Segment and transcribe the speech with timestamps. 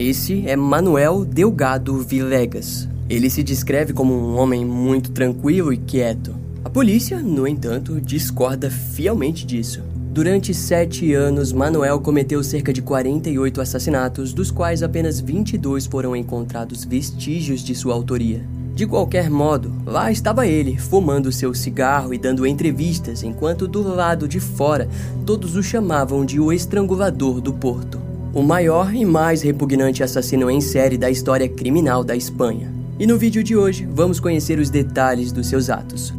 [0.00, 2.88] Esse é Manuel Delgado Vilegas.
[3.06, 6.34] Ele se descreve como um homem muito tranquilo e quieto.
[6.64, 9.82] A polícia, no entanto, discorda fielmente disso.
[10.10, 16.82] Durante sete anos, Manuel cometeu cerca de 48 assassinatos, dos quais apenas 22 foram encontrados
[16.82, 18.42] vestígios de sua autoria.
[18.74, 24.26] De qualquer modo, lá estava ele, fumando seu cigarro e dando entrevistas, enquanto do lado
[24.26, 24.88] de fora
[25.26, 28.00] todos o chamavam de o estrangulador do Porto,
[28.32, 32.72] o maior e mais repugnante assassino em série da história criminal da Espanha.
[32.98, 36.14] E no vídeo de hoje vamos conhecer os detalhes dos seus atos.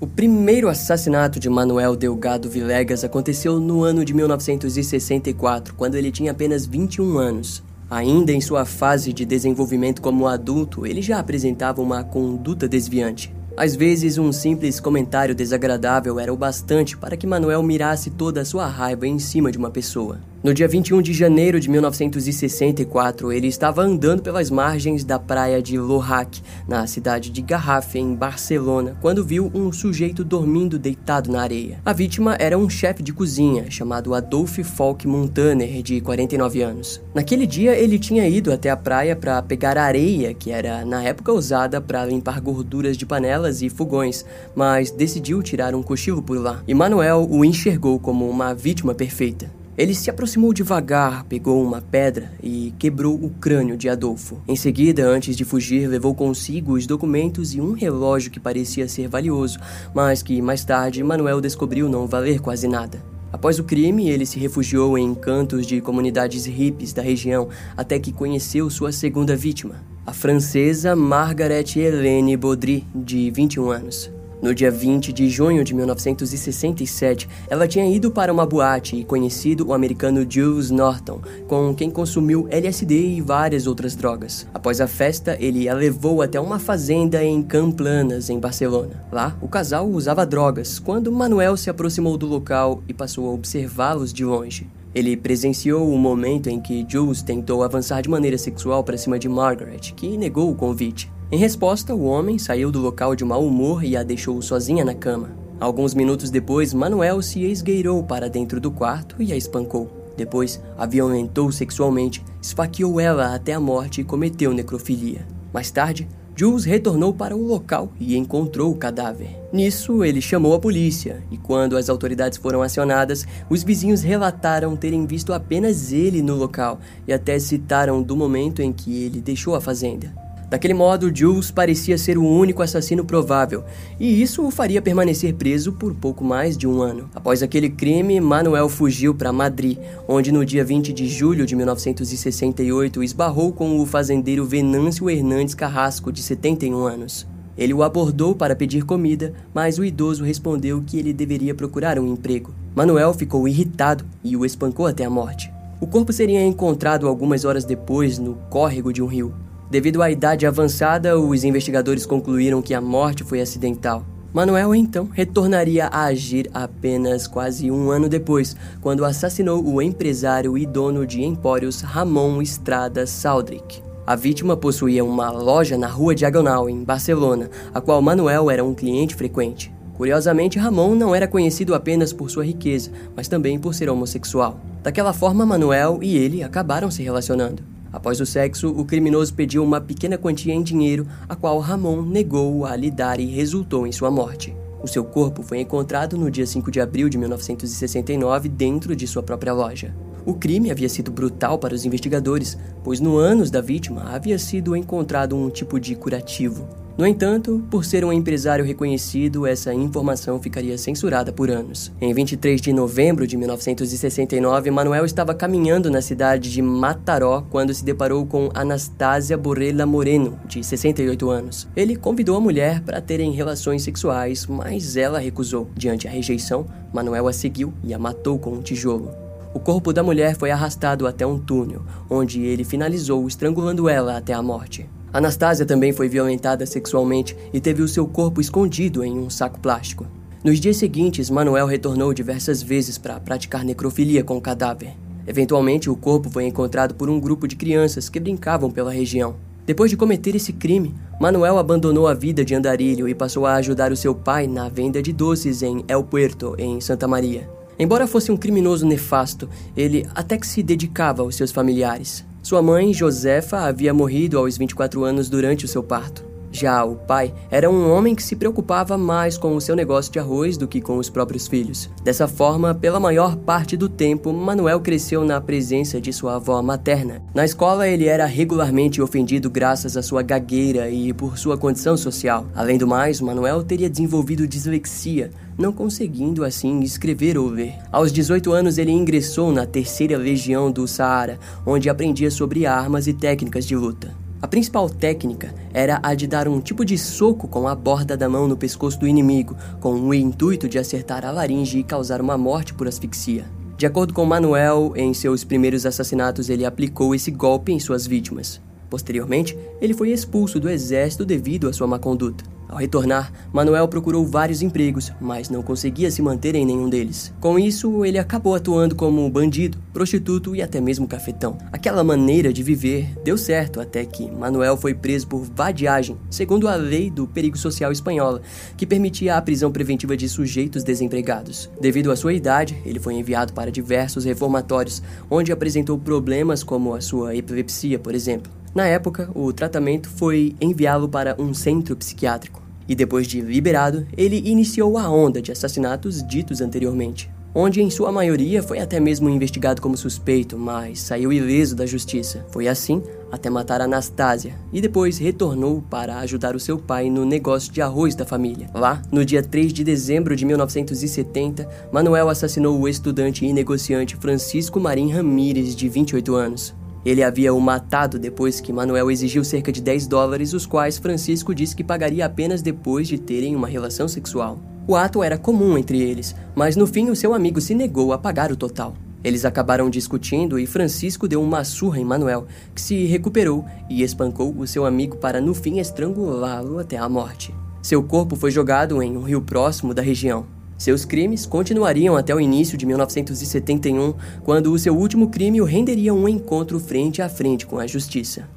[0.00, 6.32] O primeiro assassinato de Manuel Delgado Vilegas aconteceu no ano de 1964, quando ele tinha
[6.32, 7.62] apenas 21 anos.
[7.92, 13.30] Ainda em sua fase de desenvolvimento como adulto, ele já apresentava uma conduta desviante.
[13.54, 18.44] Às vezes, um simples comentário desagradável era o bastante para que Manuel mirasse toda a
[18.46, 20.20] sua raiva em cima de uma pessoa.
[20.42, 25.78] No dia 21 de janeiro de 1964, ele estava andando pelas margens da praia de
[25.78, 31.78] Lohac, na cidade de Garrafa, em Barcelona, quando viu um sujeito dormindo deitado na areia.
[31.84, 37.00] A vítima era um chefe de cozinha chamado Adolphe Falk Montaner, de 49 anos.
[37.14, 41.32] Naquele dia, ele tinha ido até a praia para pegar areia, que era na época
[41.32, 46.64] usada para limpar gorduras de panelas e fogões, mas decidiu tirar um cochilo por lá.
[46.66, 49.61] E Manuel o enxergou como uma vítima perfeita.
[49.76, 54.38] Ele se aproximou devagar, pegou uma pedra e quebrou o crânio de Adolfo.
[54.46, 59.08] Em seguida, antes de fugir, levou consigo os documentos e um relógio que parecia ser
[59.08, 59.58] valioso,
[59.94, 63.02] mas que mais tarde Manuel descobriu não valer quase nada.
[63.32, 68.12] Após o crime, ele se refugiou em cantos de comunidades hippies da região até que
[68.12, 74.10] conheceu sua segunda vítima, a francesa Margaret Helene Baudry, de 21 anos.
[74.42, 79.68] No dia 20 de junho de 1967, ela tinha ido para uma boate e conhecido
[79.68, 84.44] o americano Jules Norton, com quem consumiu LSD e várias outras drogas.
[84.52, 89.04] Após a festa, ele a levou até uma fazenda em Camplanas, em Barcelona.
[89.12, 94.12] Lá, o casal usava drogas quando Manuel se aproximou do local e passou a observá-los
[94.12, 94.66] de longe.
[94.92, 99.28] Ele presenciou o momento em que Jules tentou avançar de maneira sexual para cima de
[99.28, 101.08] Margaret, que negou o convite.
[101.32, 104.92] Em resposta, o homem saiu do local de mau humor e a deixou sozinha na
[104.92, 105.30] cama.
[105.58, 109.90] Alguns minutos depois, Manuel se esgueirou para dentro do quarto e a espancou.
[110.14, 115.26] Depois, a violentou sexualmente, esfaqueou ela até a morte e cometeu necrofilia.
[115.54, 116.06] Mais tarde,
[116.36, 119.30] Jules retornou para o local e encontrou o cadáver.
[119.50, 125.06] Nisso, ele chamou a polícia, e quando as autoridades foram acionadas, os vizinhos relataram terem
[125.06, 126.78] visto apenas ele no local
[127.08, 130.12] e até citaram do momento em que ele deixou a fazenda.
[130.52, 133.64] Daquele modo, Jules parecia ser o único assassino provável,
[133.98, 137.08] e isso o faria permanecer preso por pouco mais de um ano.
[137.14, 143.02] Após aquele crime, Manuel fugiu para Madrid, onde no dia 20 de julho de 1968
[143.02, 147.26] esbarrou com o fazendeiro Venâncio Hernandes Carrasco, de 71 anos.
[147.56, 152.06] Ele o abordou para pedir comida, mas o idoso respondeu que ele deveria procurar um
[152.06, 152.52] emprego.
[152.74, 155.50] Manuel ficou irritado e o espancou até a morte.
[155.80, 159.32] O corpo seria encontrado algumas horas depois no córrego de um rio.
[159.72, 164.04] Devido à idade avançada, os investigadores concluíram que a morte foi acidental.
[164.30, 170.66] Manuel então retornaria a agir apenas quase um ano depois, quando assassinou o empresário e
[170.66, 173.82] dono de empórios Ramon Estrada Saldrick.
[174.06, 178.74] A vítima possuía uma loja na Rua Diagonal, em Barcelona, a qual Manuel era um
[178.74, 179.72] cliente frequente.
[179.94, 184.60] Curiosamente, Ramon não era conhecido apenas por sua riqueza, mas também por ser homossexual.
[184.82, 187.72] Daquela forma, Manuel e ele acabaram se relacionando.
[187.92, 192.64] Após o sexo, o criminoso pediu uma pequena quantia em dinheiro, a qual Ramon negou
[192.64, 194.56] a lhe dar e resultou em sua morte.
[194.82, 199.22] O seu corpo foi encontrado no dia 5 de abril de 1969 dentro de sua
[199.22, 199.94] própria loja.
[200.24, 204.74] O crime havia sido brutal para os investigadores, pois no ânus da vítima havia sido
[204.74, 206.81] encontrado um tipo de curativo.
[206.96, 211.90] No entanto, por ser um empresário reconhecido, essa informação ficaria censurada por anos.
[211.98, 217.82] Em 23 de novembro de 1969, Manuel estava caminhando na cidade de Mataró quando se
[217.82, 221.66] deparou com Anastasia Borrella Moreno, de 68 anos.
[221.74, 225.70] Ele convidou a mulher para terem relações sexuais, mas ela recusou.
[225.74, 229.10] Diante a rejeição, Manuel a seguiu e a matou com um tijolo.
[229.54, 234.34] O corpo da mulher foi arrastado até um túnel, onde ele finalizou estrangulando ela até
[234.34, 234.88] a morte.
[235.12, 240.06] Anastasia também foi violentada sexualmente e teve o seu corpo escondido em um saco plástico.
[240.42, 244.94] Nos dias seguintes, Manuel retornou diversas vezes para praticar necrofilia com o cadáver.
[245.26, 249.36] Eventualmente, o corpo foi encontrado por um grupo de crianças que brincavam pela região.
[249.64, 253.92] Depois de cometer esse crime, Manuel abandonou a vida de andarilho e passou a ajudar
[253.92, 257.48] o seu pai na venda de doces em El Puerto, em Santa Maria.
[257.78, 262.24] Embora fosse um criminoso nefasto, ele até que se dedicava aos seus familiares.
[262.42, 266.31] Sua mãe, Josefa, havia morrido aos 24 anos durante o seu parto.
[266.52, 270.18] Já o pai era um homem que se preocupava mais com o seu negócio de
[270.18, 271.88] arroz do que com os próprios filhos.
[272.04, 277.22] Dessa forma, pela maior parte do tempo, Manuel cresceu na presença de sua avó materna.
[277.34, 282.46] Na escola, ele era regularmente ofendido graças à sua gagueira e por sua condição social.
[282.54, 287.74] Além do mais, Manuel teria desenvolvido dislexia, não conseguindo assim escrever ou ler.
[287.90, 293.14] Aos 18 anos, ele ingressou na Terceira Legião do Saara, onde aprendia sobre armas e
[293.14, 294.21] técnicas de luta.
[294.42, 298.28] A principal técnica era a de dar um tipo de soco com a borda da
[298.28, 302.36] mão no pescoço do inimigo, com o intuito de acertar a laringe e causar uma
[302.36, 303.44] morte por asfixia.
[303.78, 308.60] De acordo com Manuel, em seus primeiros assassinatos ele aplicou esse golpe em suas vítimas.
[308.90, 312.44] Posteriormente, ele foi expulso do exército devido à sua má conduta.
[312.72, 317.30] Ao retornar, Manuel procurou vários empregos, mas não conseguia se manter em nenhum deles.
[317.38, 321.58] Com isso, ele acabou atuando como bandido, prostituto e até mesmo cafetão.
[321.70, 326.74] Aquela maneira de viver deu certo até que Manuel foi preso por vadiagem, segundo a
[326.74, 328.40] lei do perigo social espanhola,
[328.74, 331.70] que permitia a prisão preventiva de sujeitos desempregados.
[331.78, 337.02] Devido à sua idade, ele foi enviado para diversos reformatórios, onde apresentou problemas como a
[337.02, 338.50] sua epilepsia, por exemplo.
[338.74, 344.42] Na época, o tratamento foi enviá-lo para um centro psiquiátrico e depois de liberado, ele
[344.44, 349.82] iniciou a onda de assassinatos ditos anteriormente, onde em sua maioria foi até mesmo investigado
[349.82, 352.44] como suspeito, mas saiu ileso da justiça.
[352.50, 357.72] Foi assim até matar Anastasia e depois retornou para ajudar o seu pai no negócio
[357.72, 358.70] de arroz da família.
[358.74, 364.78] Lá, no dia 3 de dezembro de 1970, Manuel assassinou o estudante e negociante Francisco
[364.78, 366.74] Marim Ramírez, de 28 anos.
[367.04, 371.54] Ele havia o matado depois que Manuel exigiu cerca de 10 dólares, os quais Francisco
[371.54, 374.58] disse que pagaria apenas depois de terem uma relação sexual.
[374.86, 378.18] O ato era comum entre eles, mas no fim o seu amigo se negou a
[378.18, 378.94] pagar o total.
[379.24, 384.52] Eles acabaram discutindo e Francisco deu uma surra em Manuel, que se recuperou e espancou
[384.56, 387.54] o seu amigo para no fim estrangulá-lo até a morte.
[387.82, 390.46] Seu corpo foi jogado em um rio próximo da região.
[390.82, 396.12] Seus crimes continuariam até o início de 1971, quando o seu último crime o renderia
[396.12, 398.48] um encontro frente a frente com a justiça.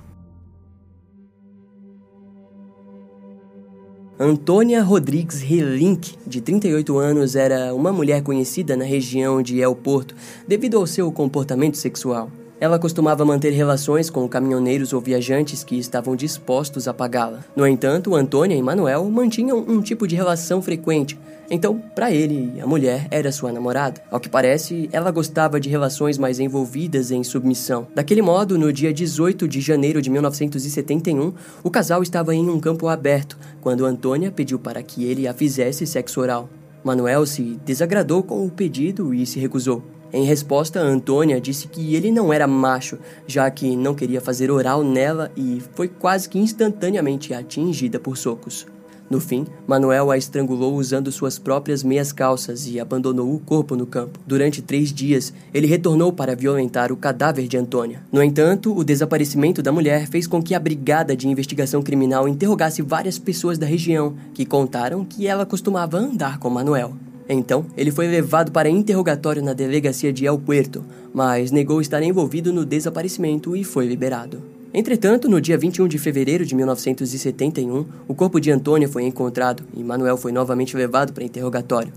[4.20, 10.16] Antônia Rodrigues Relink, de 38 anos, era uma mulher conhecida na região de El Porto
[10.48, 12.32] devido ao seu comportamento sexual.
[12.60, 17.46] Ela costumava manter relações com caminhoneiros ou viajantes que estavam dispostos a pagá-la.
[17.56, 21.20] No entanto, Antônia e Manuel mantinham um tipo de relação frequente,
[21.50, 24.02] então, para ele, a mulher era sua namorada.
[24.10, 27.88] Ao que parece, ela gostava de relações mais envolvidas em submissão.
[27.94, 31.34] Daquele modo, no dia 18 de janeiro de 1971,
[31.64, 35.86] o casal estava em um campo aberto quando Antônia pediu para que ele a fizesse
[35.86, 36.50] sexo oral.
[36.84, 39.84] Manuel se desagradou com o pedido e se recusou.
[40.14, 44.84] Em resposta, Antônia disse que ele não era macho, já que não queria fazer oral
[44.84, 48.66] nela e foi quase que instantaneamente atingida por socos.
[49.10, 53.86] No fim, Manuel a estrangulou usando suas próprias meias calças e abandonou o corpo no
[53.86, 54.20] campo.
[54.26, 58.02] Durante três dias, ele retornou para violentar o cadáver de Antônia.
[58.12, 62.82] No entanto, o desaparecimento da mulher fez com que a Brigada de Investigação Criminal interrogasse
[62.82, 66.94] várias pessoas da região, que contaram que ela costumava andar com Manuel.
[67.28, 70.84] Então, ele foi levado para interrogatório na delegacia de El Puerto,
[71.14, 74.55] mas negou estar envolvido no desaparecimento e foi liberado.
[74.78, 79.82] Entretanto, no dia 21 de fevereiro de 1971, o corpo de Antônia foi encontrado e
[79.82, 81.94] Manuel foi novamente levado para interrogatório.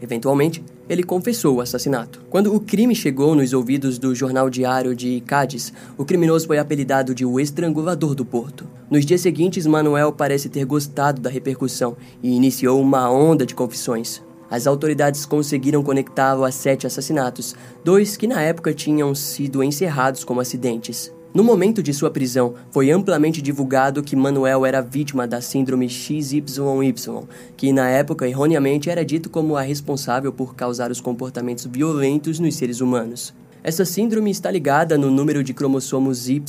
[0.00, 2.22] Eventualmente, ele confessou o assassinato.
[2.30, 7.12] Quando o crime chegou nos ouvidos do jornal diário de Cádiz, o criminoso foi apelidado
[7.12, 8.68] de o estrangulador do Porto.
[8.88, 14.22] Nos dias seguintes, Manuel parece ter gostado da repercussão e iniciou uma onda de confissões.
[14.48, 20.40] As autoridades conseguiram conectá-lo a sete assassinatos, dois que na época tinham sido encerrados como
[20.40, 21.12] acidentes.
[21.34, 26.42] No momento de sua prisão, foi amplamente divulgado que Manuel era vítima da síndrome XYY,
[27.56, 32.54] que na época erroneamente era dito como a responsável por causar os comportamentos violentos nos
[32.56, 33.32] seres humanos.
[33.64, 36.42] Essa síndrome está ligada no número de cromossomos Y,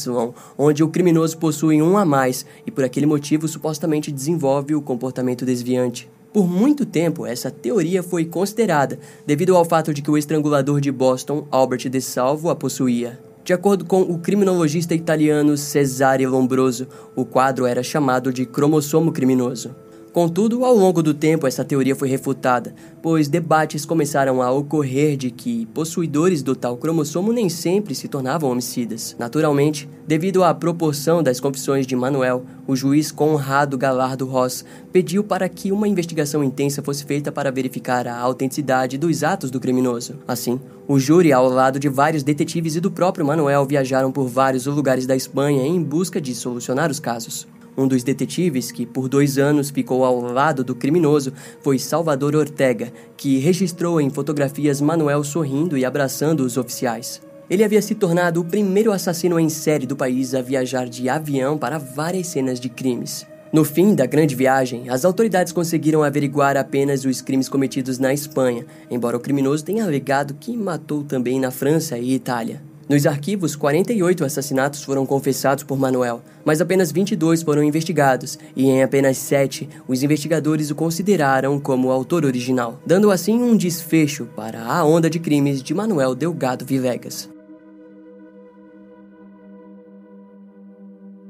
[0.57, 5.45] onde o criminoso possui um a mais e por aquele motivo supostamente desenvolve o comportamento
[5.45, 6.09] desviante.
[6.33, 10.91] Por muito tempo, essa teoria foi considerada, devido ao fato de que o estrangulador de
[10.91, 13.17] Boston, Albert De Salvo, a possuía.
[13.43, 19.75] De acordo com o criminologista italiano Cesare Lombroso, o quadro era chamado de cromossomo criminoso.
[20.13, 25.31] Contudo, ao longo do tempo, essa teoria foi refutada, pois debates começaram a ocorrer de
[25.31, 29.15] que possuidores do tal cromossomo nem sempre se tornavam homicidas.
[29.17, 35.49] Naturalmente, devido à proporção das confissões de Manuel, o juiz Conrado Galardo Ross pediu para
[35.49, 40.19] que uma investigação intensa fosse feita para verificar a autenticidade dos atos do criminoso.
[40.27, 44.67] Assim, o júri, ao lado de vários detetives e do próprio Manuel, viajaram por vários
[44.67, 47.47] lugares da Espanha em busca de solucionar os casos.
[47.77, 52.93] Um dos detetives que por dois anos ficou ao lado do criminoso foi Salvador Ortega,
[53.17, 57.21] que registrou em fotografias Manuel sorrindo e abraçando os oficiais.
[57.49, 61.57] Ele havia se tornado o primeiro assassino em série do país a viajar de avião
[61.57, 63.25] para várias cenas de crimes.
[63.51, 68.65] No fim da grande viagem, as autoridades conseguiram averiguar apenas os crimes cometidos na Espanha,
[68.89, 72.63] embora o criminoso tenha alegado que matou também na França e Itália.
[72.87, 78.83] Nos arquivos, 48 assassinatos foram confessados por Manuel, mas apenas 22 foram investigados, e em
[78.83, 84.61] apenas 7, os investigadores o consideraram como o autor original, dando assim um desfecho para
[84.65, 87.29] a onda de crimes de Manuel Delgado Vilegas.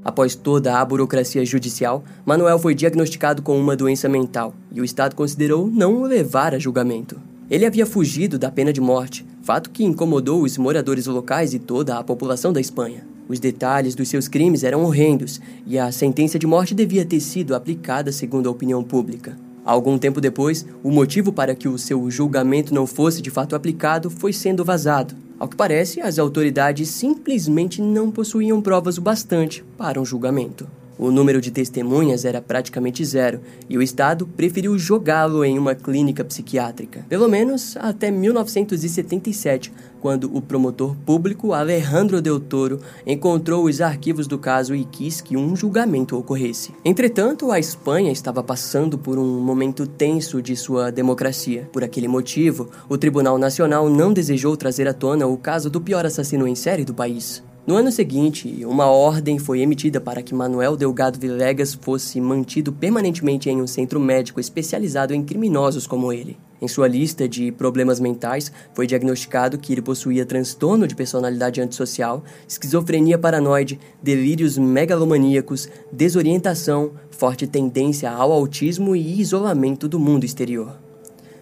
[0.03, 5.15] Após toda a burocracia judicial, Manuel foi diagnosticado com uma doença mental e o Estado
[5.15, 7.32] considerou não o levar a julgamento.
[7.53, 11.99] Ele havia fugido da pena de morte, fato que incomodou os moradores locais e toda
[11.99, 13.05] a população da Espanha.
[13.29, 17.53] Os detalhes dos seus crimes eram horrendos e a sentença de morte devia ter sido
[17.53, 19.37] aplicada segundo a opinião pública.
[19.63, 24.09] Algum tempo depois, o motivo para que o seu julgamento não fosse de fato aplicado
[24.09, 25.13] foi sendo vazado.
[25.37, 30.67] Ao que parece, as autoridades simplesmente não possuíam provas o bastante para um julgamento.
[30.97, 36.23] O número de testemunhas era praticamente zero e o Estado preferiu jogá-lo em uma clínica
[36.23, 44.27] psiquiátrica, pelo menos até 1977, quando o promotor público Alejandro Del Toro encontrou os arquivos
[44.27, 46.73] do caso e quis que um julgamento ocorresse.
[46.83, 51.69] Entretanto, a Espanha estava passando por um momento tenso de sua democracia.
[51.71, 56.05] Por aquele motivo, o Tribunal Nacional não desejou trazer à tona o caso do pior
[56.05, 57.41] assassino em série do país.
[57.65, 63.49] No ano seguinte, uma ordem foi emitida para que Manuel Delgado Vilegas fosse mantido permanentemente
[63.49, 66.37] em um centro médico especializado em criminosos como ele.
[66.61, 72.21] Em sua lista de problemas mentais, foi diagnosticado que ele possuía transtorno de personalidade antissocial,
[72.45, 80.77] esquizofrenia paranoide, delírios megalomaníacos, desorientação, forte tendência ao autismo e isolamento do mundo exterior.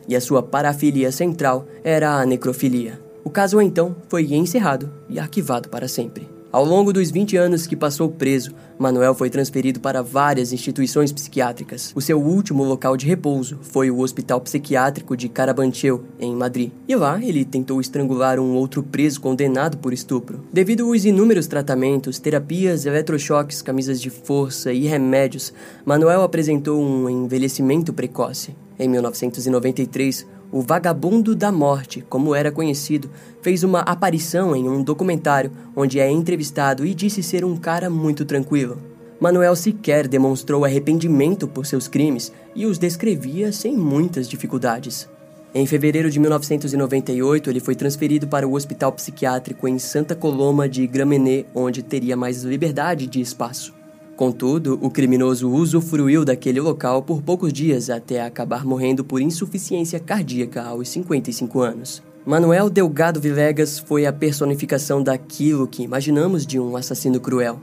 [0.07, 3.10] E a sua parafilia central era a necrofilia.
[3.23, 6.27] O caso então foi encerrado e arquivado para sempre.
[6.51, 11.93] Ao longo dos 20 anos que passou preso, Manuel foi transferido para várias instituições psiquiátricas.
[11.95, 16.71] O seu último local de repouso foi o Hospital Psiquiátrico de Carabanchel, em Madrid.
[16.89, 20.45] E lá ele tentou estrangular um outro preso condenado por estupro.
[20.51, 25.53] Devido aos inúmeros tratamentos, terapias, eletrochoques, camisas de força e remédios,
[25.85, 28.53] Manuel apresentou um envelhecimento precoce.
[28.77, 33.09] Em 1993, o Vagabundo da Morte, como era conhecido,
[33.41, 38.25] fez uma aparição em um documentário onde é entrevistado e disse ser um cara muito
[38.25, 38.77] tranquilo.
[39.19, 45.07] Manuel sequer demonstrou arrependimento por seus crimes e os descrevia sem muitas dificuldades.
[45.53, 50.87] Em fevereiro de 1998, ele foi transferido para o hospital psiquiátrico em Santa Coloma de
[50.87, 53.80] Gramenet, onde teria mais liberdade de espaço.
[54.21, 60.61] Contudo, o criminoso usufruiu daquele local por poucos dias até acabar morrendo por insuficiência cardíaca
[60.61, 62.03] aos 55 anos.
[62.23, 67.59] Manuel Delgado Vilegas foi a personificação daquilo que imaginamos de um assassino cruel.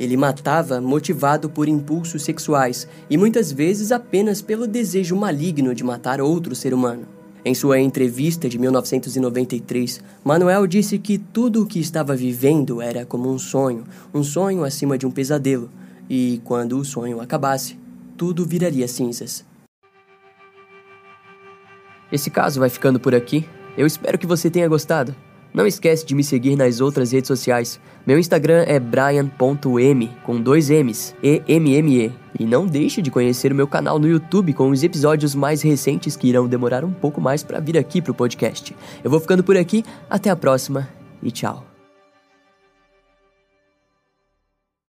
[0.00, 6.20] Ele matava motivado por impulsos sexuais e muitas vezes apenas pelo desejo maligno de matar
[6.20, 7.06] outro ser humano.
[7.44, 13.32] Em sua entrevista de 1993, Manuel disse que tudo o que estava vivendo era como
[13.32, 15.70] um sonho, um sonho acima de um pesadelo,
[16.10, 17.78] e quando o sonho acabasse,
[18.16, 19.46] tudo viraria cinzas.
[22.10, 23.48] Esse caso vai ficando por aqui.
[23.78, 25.14] Eu espero que você tenha gostado.
[25.54, 27.80] Não esquece de me seguir nas outras redes sociais.
[28.06, 32.12] Meu Instagram é brian.m com dois M's, E M M E.
[32.38, 36.16] E não deixe de conhecer o meu canal no YouTube com os episódios mais recentes
[36.16, 38.76] que irão demorar um pouco mais para vir aqui pro podcast.
[39.02, 40.88] Eu vou ficando por aqui, até a próxima
[41.22, 41.69] e tchau.